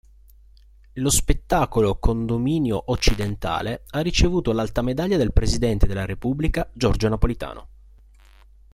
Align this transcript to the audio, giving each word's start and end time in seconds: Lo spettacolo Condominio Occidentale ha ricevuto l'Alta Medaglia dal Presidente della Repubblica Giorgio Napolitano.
Lo 0.93 1.11
spettacolo 1.11 1.99
Condominio 1.99 2.85
Occidentale 2.87 3.83
ha 3.91 3.99
ricevuto 3.99 4.51
l'Alta 4.51 4.81
Medaglia 4.81 5.15
dal 5.15 5.31
Presidente 5.31 5.85
della 5.85 6.05
Repubblica 6.05 6.67
Giorgio 6.73 7.07
Napolitano. 7.07 7.67